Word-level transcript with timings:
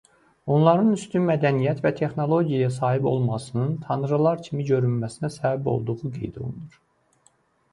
Onların 0.53 0.87
üstün 0.95 1.25
mədəniyyət 1.25 1.83
və 1.83 1.91
texnologiyaya 1.99 2.71
sahib 2.77 3.05
olmasının 3.11 3.75
tanrılar 3.85 4.41
kimi 4.49 4.67
görünməsinə 4.71 5.33
səbəb 5.37 5.71
olduğu 5.75 5.99
qeyd 6.17 6.41
olunur. 6.47 6.83